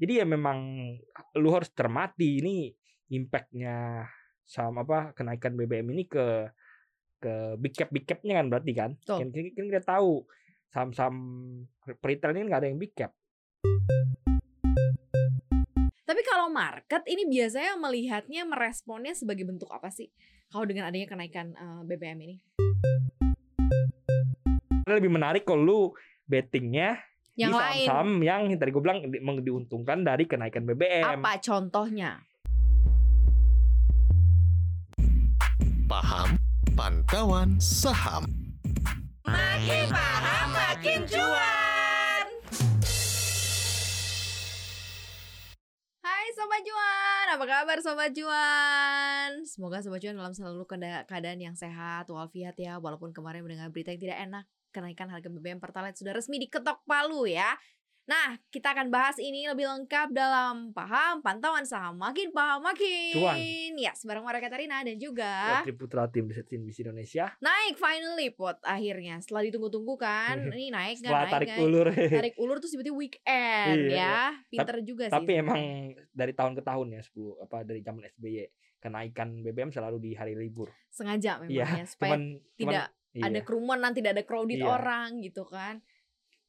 [0.00, 0.80] Jadi ya memang
[1.36, 2.72] lu harus cermati ini
[3.12, 4.08] impactnya
[4.48, 6.48] sama apa kenaikan BBM ini ke
[7.20, 8.90] ke big cap big capnya kan berarti kan?
[9.04, 10.24] Kan, kan kan kita tahu
[10.72, 11.16] saham-saham
[12.00, 13.12] retail ini nggak ada yang big cap.
[16.08, 20.08] Tapi kalau market ini biasanya melihatnya meresponnya sebagai bentuk apa sih?
[20.48, 22.36] Kalau dengan adanya kenaikan eh, BBM ini?
[24.88, 25.80] Lebih menarik kalau lu
[26.24, 27.09] bettingnya
[27.40, 31.04] Yang lain saham-saham yang tadi gue bilang di- diuntungkan dari kenaikan BBM.
[31.16, 32.20] apa contohnya?
[35.86, 36.36] Paham
[36.70, 38.28] Pantauan Saham.
[39.22, 42.26] Makin paham makin cuan.
[45.98, 49.30] Hai Sobat Cuan, apa kabar Sobat Cuan?
[49.42, 53.90] Semoga Sobat Cuan dalam selalu keada- keadaan yang sehat walafiat ya Walaupun kemarin mendengar berita
[53.90, 57.54] yang tidak enak Kenaikan harga BBM Pertalite sudah resmi diketok palu ya
[58.10, 63.38] Nah, kita akan bahas ini lebih lengkap dalam Paham Pantauan Saham Makin Paham Makin Cuan.
[63.78, 68.58] Ya, sebarang Mara Katarina dan juga Tri Putra tim Desetin Bis Indonesia Naik finally pot
[68.66, 71.62] akhirnya Setelah ditunggu-tunggu kan Ini naik nggak setelah naik tarik nggak?
[71.62, 71.86] ulur.
[72.18, 74.18] tarik ulur tuh tiba-tiba weekend Iya, ya.
[74.50, 75.14] Pinter juga sih.
[75.14, 75.60] Tapi emang
[76.10, 78.36] dari tahun ke tahun ya 10 apa dari zaman SBY
[78.82, 80.72] kenaikan BBM selalu di hari libur.
[80.90, 82.20] sengaja memang Iya, ya supaya Cuman
[82.58, 83.42] tidak cuman, ada iya.
[83.42, 84.70] kerumunan, tidak ada crowded Iya.
[84.70, 85.82] orang gitu kan.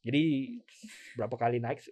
[0.01, 0.57] Jadi
[1.13, 1.85] berapa kali naik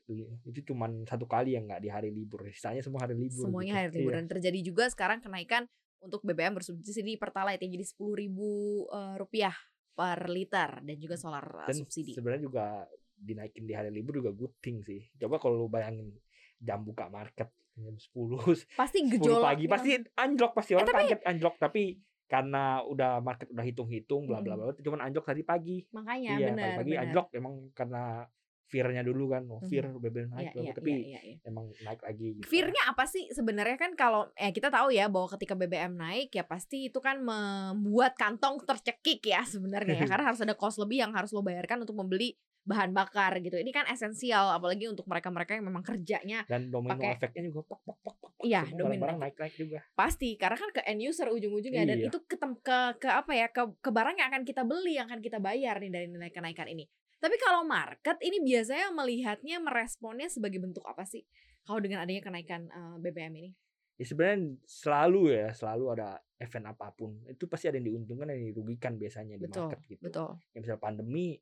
[0.44, 2.45] itu cuman satu kali yang nggak di hari libur.
[2.50, 3.50] Sisanya semua hari libur.
[3.50, 3.81] Semuanya gitu.
[3.81, 5.70] hari libur dan terjadi juga sekarang kenaikan
[6.02, 8.50] untuk BBM bersubsidi Pertalite yang jadi sepuluh ribu
[8.89, 9.53] eh, rupiah
[9.94, 12.17] per liter dan juga solar eh, Dan subsidi.
[12.17, 12.66] sebenarnya juga
[13.14, 15.06] dinaikin di hari libur juga good thing sih.
[15.14, 16.09] Coba kalau lu bayangin
[16.58, 19.72] jam buka market jam 10 Pasti 10 gejolak pagi gitu.
[19.72, 21.83] pasti anjlok pasti orang tapi- kaget anjlok tapi
[22.30, 25.81] karena udah market udah hitung-hitung bla bla bla cuman anjlok tadi pagi.
[25.89, 28.21] Makanya iya benar pagi anjlok emang karena
[28.69, 31.36] fear-nya dulu kan oh, fear BBM naik Iya, iya, tapi iya, iya, iya.
[31.49, 32.45] emang naik lagi gitu.
[32.45, 33.81] Fear-nya apa sih sebenarnya?
[33.81, 38.13] Kan kalau eh kita tahu ya bahwa ketika BBM naik ya pasti itu kan membuat
[38.13, 41.98] kantong tercekik ya sebenarnya ya karena harus ada cost lebih yang harus lo bayarkan untuk
[41.98, 42.37] membeli
[42.69, 43.57] bahan bakar gitu.
[43.57, 47.81] Ini kan esensial apalagi untuk mereka-mereka yang memang kerjanya dan domino pakai- efeknya juga pok
[47.81, 48.31] pok pok pok.
[48.45, 52.07] Iya, domino barang-barang naik-naik juga pasti karena kan ke end user ujung-ujungnya dan Iya.
[52.13, 55.19] itu ketem ke ke apa ya ke ke barang yang akan kita beli yang akan
[55.19, 56.85] kita bayar nih dari nilai kenaikan ini.
[57.19, 61.25] Tapi kalau market ini biasanya melihatnya meresponnya sebagai bentuk apa sih?
[61.65, 63.51] Kalau dengan adanya kenaikan eh, BBM ini?
[63.99, 66.09] ya sebenarnya selalu ya selalu ada
[66.39, 69.80] event apa pun itu pasti ada yang diuntungkan dan yang dirugikan biasanya di Betul, market
[69.91, 70.30] gitu Betul.
[70.55, 71.36] ya misalnya pandemi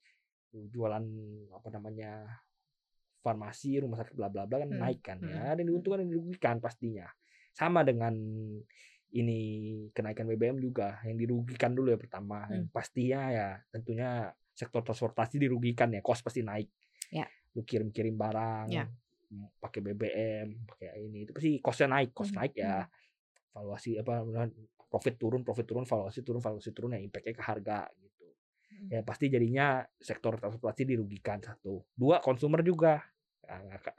[0.52, 1.04] jualan
[1.52, 2.26] apa namanya
[3.22, 6.06] farmasi rumah sakit bla bla bla kan Hmm, naik kan hmm, ya ada yang diuntungkan
[6.06, 7.08] dan dirugikan pastinya
[7.52, 8.14] sama dengan
[9.12, 9.40] ini
[9.96, 12.72] kenaikan BBM juga yang dirugikan dulu ya pertama yang Hmm.
[12.72, 16.72] pastinya ya tentunya sektor transportasi dirugikan ya kos pasti naik
[17.08, 17.28] Ya.
[17.56, 18.86] lu kirim kirim barang Ya.
[19.60, 22.88] pakai BBM pakai ini itu pasti kosnya naik kos Mhm, naik ya
[23.56, 24.24] valuasi apa
[24.88, 28.07] profit turun profit turun valuasi turun valuasi turun ya impactnya ke harga gitu Hmm.
[28.88, 31.82] Ya pasti jadinya sektor transportasi dirugikan satu.
[31.98, 33.02] Dua konsumer juga.
[33.48, 33.98] Nah, ka-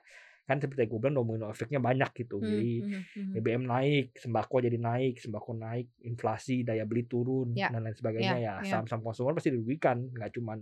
[0.48, 2.40] kan seperti gue bilang domino efeknya banyak gitu.
[2.40, 3.32] Hmm, jadi hmm, hmm.
[3.36, 8.40] BBM naik sembako jadi naik sembako naik inflasi daya beli turun Ya, dan lain sebagainya.
[8.40, 8.64] ya, ya ya.
[8.64, 10.08] saham-saham konsumer pasti dirugikan.
[10.12, 10.58] Nggak cuman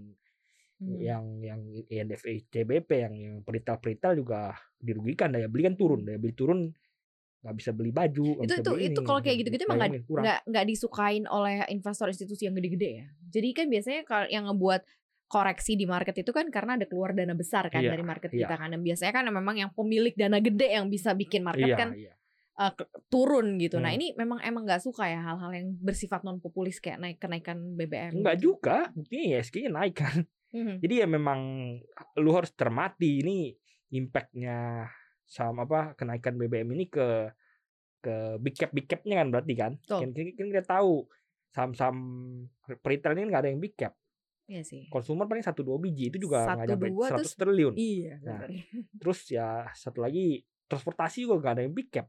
[0.77, 1.01] Hmm.
[1.01, 2.21] yang yang INDF
[2.53, 5.33] CBP yang yang peritel-peritel juga dirugikan.
[5.33, 6.69] Daya beli kan turun daya beli turun
[7.47, 10.39] nggak bisa beli baju nggak itu itu beli itu kalau kayak gitu-gitu emang nggak nggak
[10.51, 13.07] nggak disukain oleh investor institusi yang gede-gede ya.
[13.31, 14.83] Jadi kan biasanya kalau yang ngebuat
[15.27, 18.47] koreksi di market itu kan karena ada keluar dana besar kan Iya, dari market iya.
[18.47, 18.71] kita kan.
[18.71, 22.13] Dan biasanya kan memang yang pemilik dana gede yang bisa bikin market iya, kan iya.
[22.73, 23.77] ke- turun gitu.
[23.79, 23.99] Nah Hmm.
[23.99, 28.23] ini memang emang nggak suka ya hal-hal yang bersifat non populis kayak naik kenaikan BBM.
[28.23, 28.55] Enggak gitu.
[28.55, 30.17] juga, buktinya ISG-nya naik kan.
[30.55, 30.75] Mhm.
[30.81, 31.41] Jadi ya memang
[32.17, 33.51] lu harus cermati ini
[33.93, 34.89] impactnya
[35.27, 37.35] sama apa kenaikan BBM ini ke
[38.01, 39.73] ke big cap big capnya kan berarti kan.
[39.83, 41.11] Kan, kan kan kita tahu
[41.51, 41.99] saham-saham
[42.87, 43.99] retail ini nggak ada yang big cap.
[44.47, 44.87] Iya sih.
[44.87, 47.75] Konsumer paling satu dua biji itu juga nggak nyampe dua, 100 terus- triliun.
[47.75, 48.15] Iya.
[48.23, 48.47] Nah.
[48.95, 52.07] Terus ya satu lagi transportasi juga nggak ada yang big cap.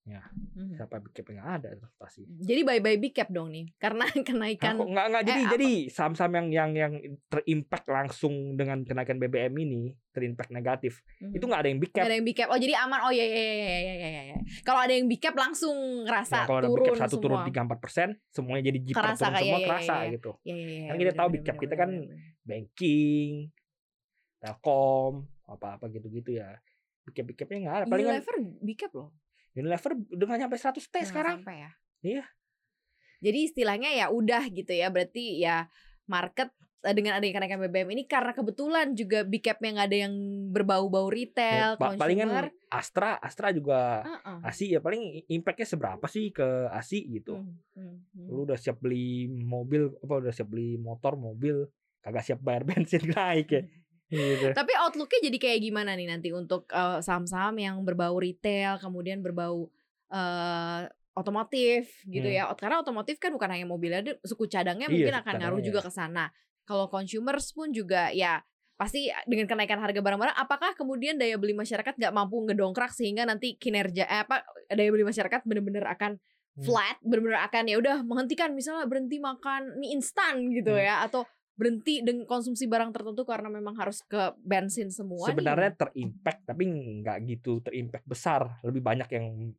[0.00, 0.74] Mhm.
[0.74, 2.24] Siapa big cap yang ada transportasi.
[2.40, 5.44] Jadi bye bye big cap dong nih karena Nah, kenaikan kok nggak nggak jadi eh,
[5.44, 5.52] apa?
[5.54, 6.92] jadi saham-saham yang yang yang
[7.26, 11.36] terimpact langsung dengan kenaikan BBM ini terimpact negatif Mhm.
[11.36, 12.48] itu nggak ada yang big cap Gak ada yang big cap.
[12.48, 12.98] Oh jadi aman.
[13.02, 14.22] Oh iya iya iya iya iya iya.
[14.26, 14.38] iya.
[14.60, 17.22] Kalau ada yang big cap langsung ngerasa Nah, kalau ada big turun cap satu semua.
[17.22, 20.10] turun tiga empat persen, semuanya jadi jiper Kerasa turun semua iya, iya, kerasa iya.
[20.10, 20.30] gitu.
[20.42, 20.88] Iya iya iya.
[20.88, 22.38] Kan kita tahu big cap bener, kita kan bener, bener.
[22.40, 23.30] Banking,
[24.40, 25.12] Telkom,
[25.44, 26.56] apa-apa gitu-gitu ya.
[27.04, 27.84] Big cap big capnya nggak ada.
[27.86, 29.12] Paling Unilever big cap loh.
[29.60, 31.44] Unilever udah nggak nyampe 100 T sekarang.
[31.44, 31.70] sampai ya.
[32.00, 32.24] Iya.
[33.20, 34.88] Jadi istilahnya ya udah gitu ya.
[34.88, 35.68] Berarti ya
[36.08, 36.48] market
[36.82, 40.14] eh, dengan adanya kenaikan BBM ini karena kebetulan juga big cap-nya nggak ada yang
[40.50, 42.46] berbau-bau retail, Ya, pa- palingan consumer.
[42.72, 44.38] Astra, Astra juga Heeh.
[44.40, 47.36] ASI ya paling impactnya seberapa sih ke ASI gitu.
[47.36, 48.26] Hmm, hmm, hmm.
[48.32, 51.68] Lu udah siap beli mobil apa udah siap beli motor, mobil,
[52.00, 53.62] kagak siap bayar bensin naik ya.
[54.10, 54.50] Gitu.
[54.50, 59.70] Tapi outlooknya jadi kayak gimana nih nanti untuk eh, saham-saham yang berbau retail, kemudian berbau
[60.10, 60.80] eh,
[61.14, 62.36] otomotif gitu Hmm.
[62.36, 62.50] ya.
[62.58, 66.30] Karena otomotif kan bukan hanya mobilnya, suku cadangnya Iya, mungkin akan ngaruh juga ke sana.
[66.66, 68.42] Kalau consumers pun juga ya
[68.74, 73.54] pasti dengan kenaikan harga barang-barang, apakah kemudian daya beli masyarakat nggak mampu ngedongkrak sehingga nanti
[73.60, 74.42] kinerja eh, apa
[74.72, 76.18] daya beli masyarakat benar-benar akan
[76.50, 76.66] Hmm.
[76.66, 80.82] flat, benar-benar akan ya udah menghentikan misalnya berhenti makan mie instan gitu Hmm.
[80.82, 81.22] ya atau
[81.60, 85.36] berhenti dengan konsumsi barang tertentu karena memang harus ke bensin semua nih.
[85.36, 88.56] Sebenarnya terimpact tapi nggak gitu terimpact besar.
[88.64, 89.52] Lebih banyak yang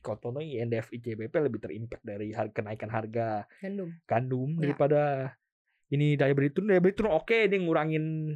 [0.00, 3.92] contohnya INDF ICBP lebih terimpact dari har- kenaikan harga gandum.
[4.08, 4.60] gandum Ya.
[4.64, 5.02] daripada
[5.92, 8.32] ini daya beli turun daya beli turun oke dia ngurangin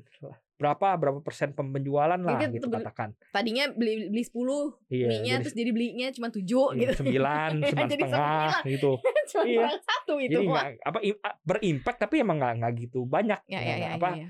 [0.56, 5.53] berapa berapa persen penjualan lah Itu gitu katakan Tadinya beli beli 10 iya mie-nya terus
[5.53, 6.93] jadi belinya cuma 7 iya, gitu.
[7.05, 8.93] sembilan sembilan Jadi setengah gitu
[9.29, 9.69] cuma Iya.
[9.85, 10.32] satu itu.
[10.32, 10.99] jadi nggak apa
[11.44, 14.29] berimpact tapi emang nggak nggak gitu banyak ya, ya, ya, apa ya, ya.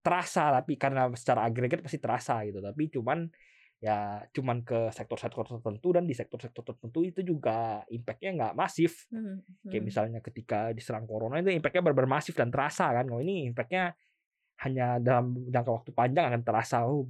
[0.00, 3.26] terasa tapi karena secara agregat pasti terasa gitu tapi cuman
[3.80, 9.40] ya cuman ke sektor-sektor tertentu dan di sektor-sektor tertentu itu juga impactnya nggak masif Hmm,
[9.64, 9.88] kayak hmm.
[9.88, 13.96] misalnya ketika diserang corona itu impactnya benar-benar masif dan terasa kan kalau ini impactnya
[14.60, 17.08] hanya dalam jangka waktu panjang akan terasa oh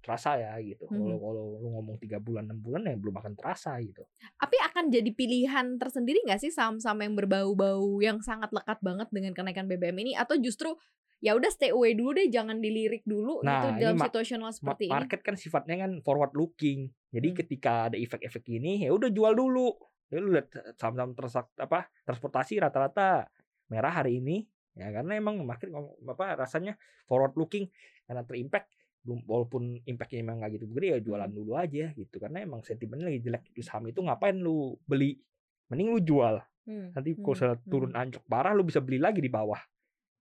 [0.00, 0.92] terasa ya gitu Mhm.
[0.92, 4.04] kalau kalau lu ngomong tiga bulan enam bulan ya belum akan terasa gitu
[4.36, 9.32] Tapi akan jadi pilihan tersendiri nggak sih saham-saham yang berbau-bau yang sangat lekat banget dengan
[9.32, 10.76] kenaikan BBM ini atau justru
[11.20, 14.92] ya udah stay away dulu deh jangan dilirik dulu Nah, gitu dalam situasional seperti ini.
[14.94, 17.38] market kan sifatnya kan forward looking jadi Hmm.
[17.38, 19.72] ketika ada efek-efek ini ya udah jual dulu
[20.08, 23.24] ya lu lihat saham-saham transak apa transportasi rata-rata
[23.68, 24.44] merah hari ini
[24.78, 25.68] ya karena emang market
[26.06, 27.66] apa rasanya forward looking
[28.06, 28.70] karena terimpact
[29.00, 31.38] belum walaupun impactnya emang nggak gitu gede ya jualan Hmm.
[31.40, 35.16] dulu aja gitu karena emang sentimennya lagi jelek di saham itu ngapain lu beli
[35.72, 36.36] mending lu jual
[36.68, 37.66] Hmm, nanti hmm, kalau hmm.
[37.66, 39.58] turun anjlok parah lu bisa beli lagi di bawah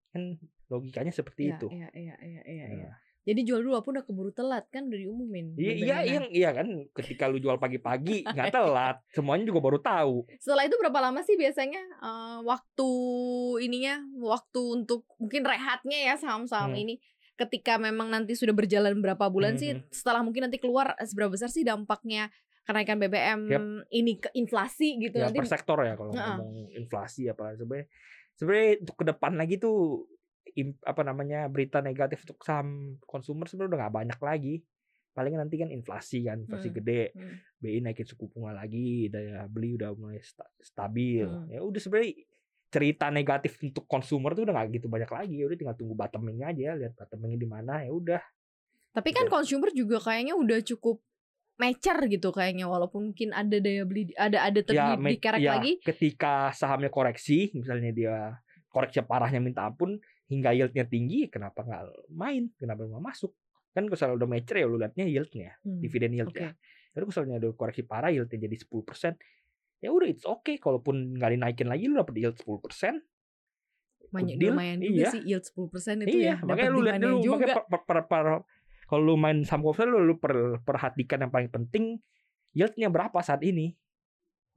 [0.09, 0.39] kan
[0.71, 2.91] logikanya seperti Iya, itu Iya, iya, iya, iya, Nah, iya.
[3.29, 5.53] Jadi jual dulu walaupun udah keburu telat kan udah diumumin.
[5.53, 6.21] Iya, iya, BBM-nya.
[6.29, 6.67] iya, kan.
[6.91, 10.25] Ketika lu jual pagi-pagi nggak telat, semuanya juga baru tahu.
[10.35, 12.89] Setelah itu berapa lama sih biasanya eh, waktu
[13.61, 16.81] ininya, waktu untuk mungkin rehatnya ya saham-saham Hmm.
[16.81, 16.97] ini
[17.35, 19.87] ketika memang nanti sudah berjalan berapa bulan sih Mhm.
[19.89, 22.27] setelah mungkin nanti keluar eh, seberapa besar sih dampaknya
[22.61, 23.41] kenaikan BBM
[23.89, 26.19] ini ke inflasi gitu Ya nanti per sektor ya kalau Heeh.
[26.35, 27.87] ngomong inflasi apa sebenarnya.
[28.33, 30.05] Sebenarnya untuk ke depan lagi tuh
[30.83, 34.55] apa namanya berita negatif untuk saham konsumer sebenarnya udah nggak banyak lagi.
[35.09, 37.35] Paling nanti kan inflasi kan, inflasi Hmm, gede, hmm.
[37.59, 41.25] BI naikin suku bunga lagi, daya beli udah mulai sta- stabil.
[41.27, 41.49] Hmm.
[41.49, 42.13] Ya udah sebenarnya
[42.69, 45.35] cerita negatif untuk konsumer tuh udah nggak gitu banyak lagi.
[45.41, 48.21] Ya udah tinggal tunggu bottoming aja, lihat bottomingnya di mana ya udah.
[48.95, 51.01] Tapi kan consumer juga kayaknya udah cukup
[51.59, 55.59] mature gitu kayaknya walaupun mungkin ada daya beli ada ada ya, terdi me- dikerek ya,
[55.59, 58.15] lagi ketika sahamnya koreksi misalnya dia
[58.71, 62.53] koreksi parahnya minta ampun hingga yieldnya tinggi kenapa nggak main?
[62.55, 63.33] Kenapa nggak masuk?
[63.73, 66.39] Kan kalau udah mature ya lu liatnya yieldnya Hmm, dividen yield oke.
[66.41, 66.53] ya
[66.89, 69.13] tapi kalau misalnya udah koreksi parah yieldnya jadi 10%
[69.79, 70.57] ya udah it's okay.
[70.57, 73.01] Kalaupun nggak dinaikin lagi lu dapet yield 10%
[74.09, 75.09] banyak deal, lumayan juga iya.
[75.13, 78.45] sih yield 10% itu iya ya makanya lu lihat dulu juga makanya per, per, per-
[78.89, 82.01] kalau lu main saham konvensional lu, lu per- perhatikan yang paling penting
[82.57, 83.77] yieldnya berapa saat ini.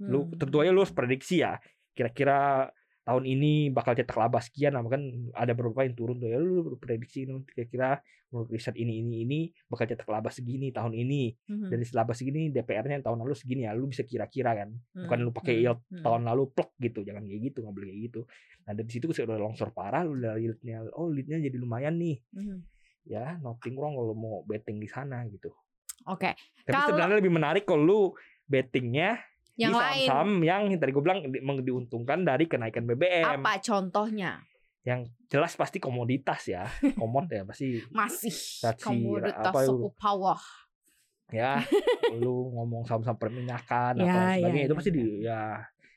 [0.09, 0.41] Lu Hmm.
[0.41, 1.61] tentu aja lu harus prediksi ya
[1.93, 6.39] kira-kira tahun ini bakal cetak laba sekian nah kan ada beberapa yang turun tuh ya
[6.39, 7.99] lu prediksi kira-kira
[8.31, 11.69] menurut riset ini ini ini bakal cetak laba segini tahun ini Mhm.
[11.69, 15.31] dari laba segini DPR-nya tahun lalu segini ya lu bisa kira-kira kan bukan Hmm, lu
[15.31, 16.01] pakai hmm, yield hmm.
[16.01, 18.21] tahun lalu plek gitu jangan kayak gitu nggak boleh kayak gitu
[18.63, 22.59] nah dari situ udah longsor parah lu udah yieldnya oh yieldnya jadi lumayan nih Mhm.
[23.05, 25.51] ya nothing wrong kalau mau betting di sana gitu
[26.05, 28.01] Oke, tapi Kalau- sebenarnya lebih menarik kalau lu
[28.45, 29.23] bettingnya
[29.55, 34.41] yang di lain saham-saham yang tadi gue bilang di- diuntungkan dari kenaikan BBM apa contohnya?
[34.83, 36.67] yang jelas pasti komoditas ya
[36.99, 40.43] komod ya pasti Masih Saksi, komoditas suku bawah.
[41.31, 41.63] ya
[42.19, 45.41] lu ngomong saham-saham perminyakan Ya, apa ya, sebagainya itu ya, pasti di ya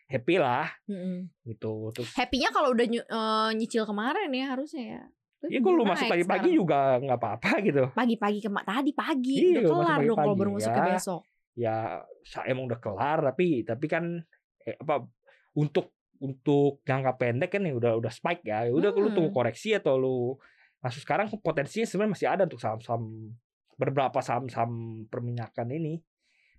[0.06, 1.18] happy lah Mm-mm.
[1.44, 5.04] gitu terus Happy-nya kalau udah nyu- eh, nyicil kemarin ya harusnya ya.
[5.46, 9.50] ya kalau lu masuk Naik pagi-pagi juga nggak apa-apa gitu pagi-pagi kema tadi pagi Iya,
[9.50, 10.88] udah kelar dong kalau baru masuk ke ya.
[10.94, 11.22] besok.
[11.56, 14.20] Ya sa- emang udah kelar tapi tapi kan
[14.62, 15.08] eh, apa
[15.56, 19.16] untuk untuk jangka pendek kan ya udah udah spike ya Ya udah lu Hmm.
[19.16, 20.18] tunggu koreksi atau lu
[20.80, 23.04] masuk sekarang potensinya sebenarnya masih ada untuk saham-saham
[23.76, 24.72] beberapa saham-saham
[25.08, 26.00] perminyakan ini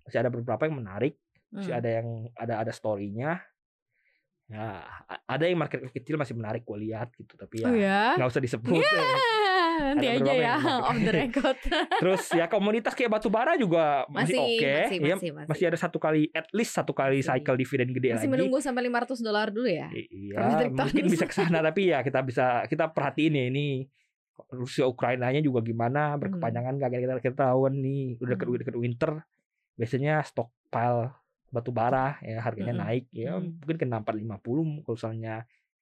[0.03, 1.17] masih ada beberapa yang menarik
[1.49, 1.79] masih Hmm.
[1.79, 3.41] ada yang ada ada storynya
[4.47, 4.79] Ya,
[5.27, 8.01] ada yang market kecil masih menarik gue lihat gitu, tapi ya Oh ya.
[8.15, 8.79] nggak usah disebut.
[8.79, 9.19] Ya, ya.
[9.79, 10.81] Nanti Ada aja ya yang masuk.
[10.83, 11.57] off the record.
[12.01, 15.47] Terus ya komunitas kayak batu bara juga masih, Masih, oke, masih, ya masih, masih.
[15.47, 17.29] masih ada satu kali, at least satu kali Masih.
[17.33, 18.33] cycle dividen gede Masih lagi.
[18.33, 19.87] menunggu sampai 500 dolar dulu ya.
[19.89, 20.37] Iya,
[20.69, 23.67] mungkin bisa ke sana tapi ya kita bisa kita perhatiin ya ini
[24.47, 28.59] Rusia Ukrainanya juga gimana berkepanjangan gak kita kita tahu nih udah deket Hmm.
[28.59, 29.11] deket winter
[29.73, 31.09] biasanya stockpile
[31.47, 32.85] batu bara ya harganya Mm-mm.
[32.85, 33.57] naik ya Mm.
[33.57, 34.37] mungkin ke 450
[34.83, 35.35] kalau misalnya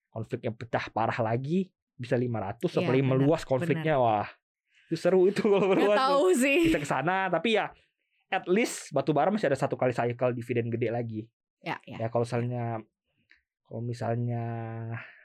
[0.07, 4.27] konfliknya pecah parah lagi bisa 500 Iya, apalagi meluas konfliknya wah
[4.85, 5.99] itu seru itu kalau meluas tuh.
[5.99, 6.59] tahu sih.
[6.67, 7.71] bisa ke sana tapi ya
[8.27, 11.21] at least batu bara masih ada satu kali cycle dividen gede lagi
[11.59, 11.97] Ya, ya.
[11.97, 12.77] ya kalau misalnya
[13.63, 14.43] kalau misalnya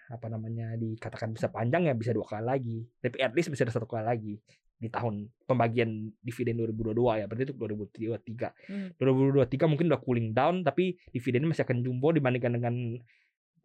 [0.08, 3.70] apa namanya dikatakan bisa panjang ya bisa dua kali lagi tapi at least bisa ada
[3.70, 4.34] satu kali lagi
[4.74, 5.86] di tahun pembagian
[6.18, 8.88] dividen 2022 ya berarti itu 2023 Hmm.
[8.96, 12.74] 2023 mungkin udah cooling down tapi dividennya masih akan jumbo dibandingkan dengan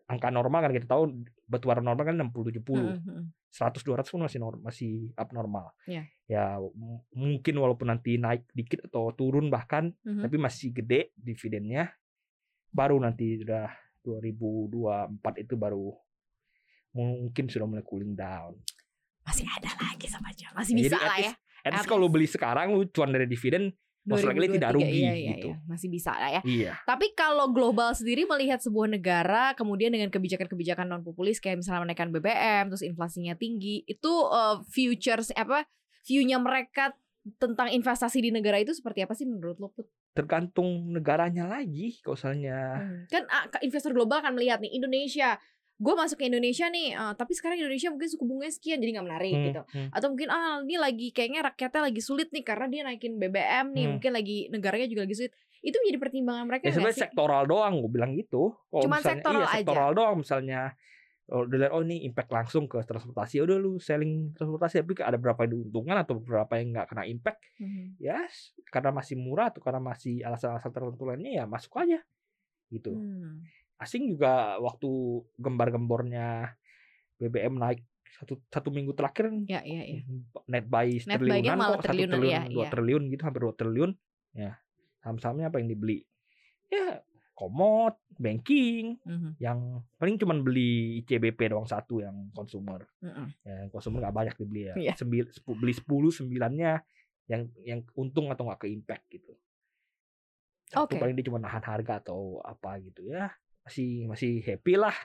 [0.05, 1.03] angka normal kan kita tahu
[1.43, 3.25] batu bara normal kan 60 70 Mm, mm, mm.
[3.49, 6.03] 100 200 pun masih norm, masih abnormal Iya.
[6.25, 6.59] ya
[7.11, 10.21] mungkin walaupun nanti naik dikit atau turun bahkan Mhm.
[10.21, 11.89] tapi masih gede dividennya
[12.69, 13.71] baru nanti udah
[14.03, 15.09] 2024
[15.39, 15.89] itu baru
[16.91, 18.55] mungkin sudah mulai cooling down.
[19.21, 20.47] Masih ada lagi sama aja.
[20.53, 21.31] Masih bisa lah ya.
[21.31, 23.73] least- At least kalau beli sekarang lu cuan dari dividen
[24.05, 25.49] most likely tidak 2023, rugi iya, iya, gitu.
[25.51, 25.57] iya.
[25.65, 26.41] Masih bisa lah ya.
[26.45, 26.71] Iya.
[26.85, 32.13] Tapi kalau global sendiri melihat sebuah negara kemudian dengan kebijakan-kebijakan non populis kayak misalnya menaikkan
[32.13, 35.65] BBM terus inflasinya tinggi, itu uh, futures apa
[36.05, 36.93] view-nya mereka
[37.41, 39.73] tentang investasi di negara itu seperti apa sih menurut lo?
[39.73, 39.89] Put?
[40.13, 42.57] Tergantung negaranya lagi kalau misalnya
[43.09, 45.41] Kan ah, investor global akan melihat nih Indonesia,
[45.75, 49.05] gue masuk ke Indonesia nih, ah, tapi sekarang Indonesia mungkin suku bunganya sekian jadi nggak
[49.05, 49.61] menarik Hmm, gitu.
[49.67, 49.89] hmm.
[49.91, 53.83] Atau mungkin ah ini lagi kayaknya rakyatnya lagi sulit nih karena dia naikin BBM nih,
[53.83, 53.91] Hmm.
[53.93, 55.33] mungkin lagi negaranya juga lagi sulit.
[55.59, 58.53] Itu menjadi pertimbangan mereka Ya sebenarnya sektoral doang gue bilang gitu.
[58.69, 59.57] Kalau Cuman misalnya, sektoral iya, aja.
[59.59, 60.61] sektoral doang misalnya
[61.25, 65.41] oh, dilihat oh ini impact langsung ke transportasi udah lu selling transportasi tapi ada berapa
[65.43, 67.97] yang diuntungkan atau berapa yang nggak kena impact Mhm.
[67.97, 71.97] ya s- karena masih murah atau karena masih alasan-alasan tertentu lainnya ya masuk aja
[72.69, 73.41] gitu Hmm.
[73.77, 74.87] Asing juga waktu
[75.35, 76.55] gembar-gembornya
[77.17, 77.83] BBM naik
[78.15, 79.99] satu satu minggu terakhir Ya, ya, ya.
[80.47, 82.69] net buy Net triliunan kok satu triliun iya, dua iya.
[82.71, 83.91] triliun gitu hampir dua triliun
[84.31, 84.51] ya
[84.99, 85.99] saham-sahamnya apa yang dibeli
[86.65, 87.03] ya
[87.35, 89.35] komod banking Mhm.
[89.37, 89.59] yang
[89.93, 93.27] paling cuman beli ICBP doang satu yang consumer Mhm.
[93.43, 94.93] ya yang consumer nggak banyak dibeli ya Iya.
[94.95, 96.71] Sembil, sepu- beli 10 sembilannya
[97.27, 99.35] yang yang untung atau nggak ke impact gitu
[100.65, 100.97] satu Oke.
[100.97, 103.27] paling dia cuma nahan harga atau apa gitu ya
[103.65, 104.95] masih masih happy lah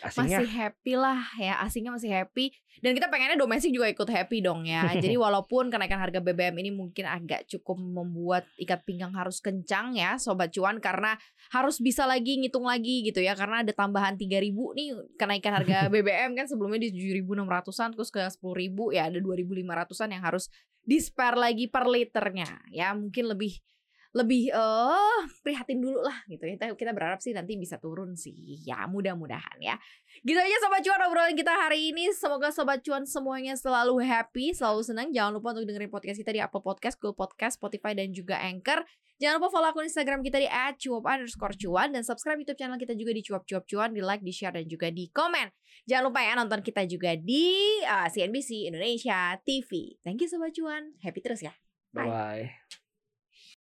[0.00, 0.40] asingnya.
[0.40, 2.54] Masih happy lah ya, asingnya masih happy.
[2.80, 4.88] Dan kita pengennya domestik juga ikut happy dong ya.
[5.04, 10.16] Jadi walaupun kenaikan harga BBM ini mungkin agak cukup membuat ikat pinggang harus kencang ya
[10.16, 11.20] sobat cuan karena
[11.52, 13.36] harus bisa lagi ngitung lagi gitu ya.
[13.36, 14.88] Karena ada tambahan 3000 nih
[15.20, 20.48] kenaikan harga BBM kan sebelumnya di 7600-an terus ke 10000 ya ada 2500-an yang harus
[20.82, 22.48] di spare lagi per liternya.
[22.72, 23.60] Ya mungkin lebih
[24.12, 26.56] lebih eh prihatin dulu lah gitu ya.
[26.76, 28.60] Kita berharap sih nanti bisa turun sih.
[28.60, 29.80] Ya, mudah-mudahan ya.
[30.20, 32.12] Gitu aja sobat cuan obrolan kita hari ini.
[32.12, 35.08] Semoga sobat cuan semuanya selalu happy, selalu senang.
[35.10, 38.84] Jangan lupa untuk dengerin podcast kita di Apple Podcast, Google Podcast, Spotify dan juga Anchor.
[39.16, 41.54] Jangan lupa follow akun Instagram kita di @cuap underscore
[41.94, 44.66] dan subscribe YouTube channel kita juga di cuap cuap cuan, di like, di share dan
[44.66, 45.46] juga di komen.
[45.86, 49.94] Jangan lupa ya nonton kita juga di uh, CNBC Indonesia TV.
[50.02, 50.98] Thank you sobat cuan.
[51.00, 51.54] Happy terus ya.
[51.92, 52.81] bye bye